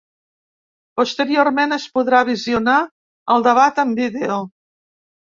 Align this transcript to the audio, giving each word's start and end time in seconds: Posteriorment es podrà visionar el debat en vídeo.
Posteriorment 0.99 1.75
es 1.75 1.83
podrà 1.97 2.21
visionar 2.29 2.77
el 3.35 3.45
debat 3.49 3.83
en 3.85 3.93
vídeo. 4.01 4.39